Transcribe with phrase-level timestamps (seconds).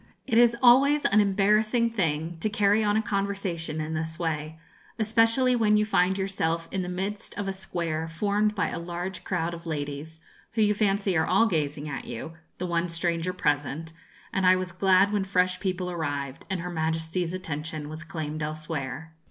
[0.25, 4.57] It is always an embarrassing thing to carry on a conversation in this way,
[4.97, 9.23] especially when you find yourself in the midst of a square formed by a large
[9.23, 10.19] crowd of ladies,
[10.53, 13.93] who you fancy are all gazing at you, the one stranger present,
[14.33, 19.13] and I was glad when fresh people arrived, and her Majesty's attention was claimed elsewhere.